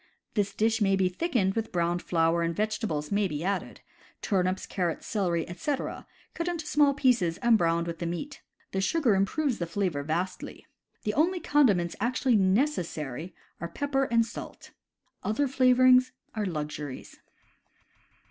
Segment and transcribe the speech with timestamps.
[0.33, 3.81] This dish may be thickened with browned flour, and vegetables may be added—
[4.23, 8.41] turnips, carrots, celery, etc., cut into small pieces and browned with the meat.
[8.71, 10.65] The sugar improves the flavor vastly.
[11.03, 14.71] The only condiments actually necessary are pepper and salt.
[15.21, 17.19] Other flavorings are luxuries.